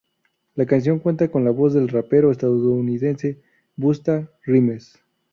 La 0.55 0.65
canción 0.65 0.97
cuenta 0.97 1.29
con 1.29 1.43
la 1.43 1.51
voz 1.51 1.75
del 1.75 1.87
rapero 1.87 2.31
estadounidense 2.31 3.39
Busta 3.75 4.31
Rhymes. 4.47 4.97